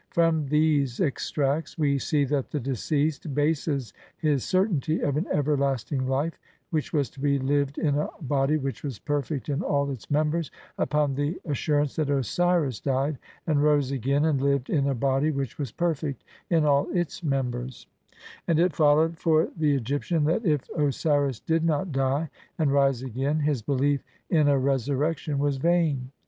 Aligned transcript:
From 0.09 0.47
these 0.47 0.99
extracts 0.99 1.77
we 1.77 1.99
see 1.99 2.23
that 2.25 2.49
the 2.49 2.59
deceased 2.59 3.35
bases 3.35 3.93
his 4.17 4.43
certainty 4.43 4.99
of 5.01 5.15
an 5.15 5.27
everlasting 5.31 6.07
life, 6.07 6.39
which 6.71 6.91
was 6.91 7.07
to 7.11 7.19
be 7.19 7.37
lived 7.37 7.77
in 7.77 7.95
a 7.95 8.09
body 8.19 8.57
which 8.57 8.81
was 8.83 8.97
perfect 8.97 9.47
in 9.47 9.61
all 9.61 9.91
its 9.91 10.09
members, 10.09 10.49
upon 10.79 11.13
the 11.13 11.39
as 11.45 11.55
surance 11.57 11.97
that 11.97 12.09
Osiris 12.09 12.79
died, 12.79 13.19
and 13.45 13.61
rose 13.61 13.91
again, 13.91 14.25
and 14.25 14.41
lived 14.41 14.71
in 14.71 14.87
a 14.87 14.95
body 14.95 15.29
which 15.29 15.59
was 15.59 15.71
perfect 15.71 16.23
in 16.49 16.65
all 16.65 16.89
its 16.89 17.23
members; 17.23 17.85
and 18.47 18.57
it 18.57 18.75
followed 18.75 19.19
for 19.19 19.49
the 19.55 19.75
Egyptian 19.75 20.23
that 20.23 20.43
if 20.43 20.67
Osiris 20.71 21.39
did 21.39 21.63
not 21.63 21.91
die 21.91 22.27
and 22.57 22.71
rise 22.71 23.03
again 23.03 23.41
his 23.41 23.61
belief 23.61 24.03
in 24.31 24.47
a 24.47 24.57
resurrection 24.57 25.37
was 25.37 25.57
vain. 25.57 26.09